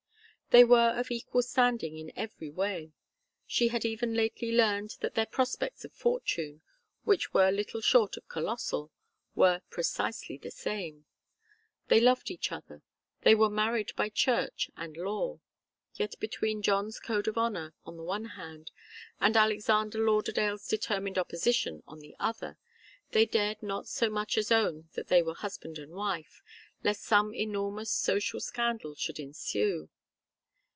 They 0.53 0.65
were 0.65 0.99
of 0.99 1.11
equal 1.11 1.43
standing 1.43 1.97
in 1.97 2.11
every 2.13 2.49
way; 2.49 2.91
she 3.47 3.69
had 3.69 3.85
even 3.85 4.13
lately 4.13 4.51
learned 4.51 4.95
that 4.99 5.15
their 5.15 5.25
prospects 5.25 5.85
of 5.85 5.93
fortune, 5.93 6.61
which 7.05 7.33
were 7.33 7.51
little 7.51 7.79
short 7.79 8.17
of 8.17 8.27
colossal, 8.27 8.91
were 9.33 9.61
precisely 9.69 10.37
the 10.37 10.51
same. 10.51 11.05
They 11.87 12.01
loved 12.01 12.29
each 12.29 12.51
other. 12.51 12.81
They 13.21 13.33
were 13.33 13.49
married 13.49 13.93
by 13.95 14.09
church 14.09 14.69
and 14.75 14.97
law. 14.97 15.39
Yet 15.93 16.19
between 16.19 16.61
John's 16.61 16.99
code 16.99 17.29
of 17.29 17.37
honour, 17.37 17.73
on 17.85 17.95
the 17.95 18.03
one 18.03 18.25
hand, 18.35 18.71
and 19.21 19.37
Alexander 19.37 19.99
Lauderdale's 19.99 20.67
determined 20.67 21.17
opposition, 21.17 21.81
on 21.87 21.99
the 22.01 22.13
other, 22.19 22.57
they 23.11 23.25
dared 23.25 23.63
not 23.63 23.87
so 23.87 24.09
much 24.09 24.37
as 24.37 24.51
own 24.51 24.89
that 24.95 25.07
they 25.07 25.23
were 25.23 25.33
husband 25.35 25.77
and 25.77 25.93
wife, 25.93 26.41
lest 26.83 27.03
some 27.03 27.33
enormous 27.33 27.89
social 27.89 28.41
scandal 28.41 28.95
should 28.95 29.17
ensue. 29.17 29.87